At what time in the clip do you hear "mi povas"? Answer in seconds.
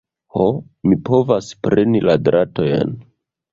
0.91-1.51